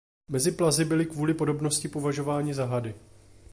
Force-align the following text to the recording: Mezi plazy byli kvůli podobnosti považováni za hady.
Mezi 0.29 0.51
plazy 0.51 0.85
byli 0.85 1.05
kvůli 1.05 1.33
podobnosti 1.33 1.87
považováni 1.87 2.53
za 2.53 2.65
hady. 2.65 2.95